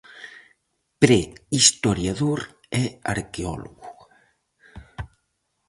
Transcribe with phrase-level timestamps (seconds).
[1.03, 2.39] Prehistoriador
[2.79, 3.89] e arqueólogo.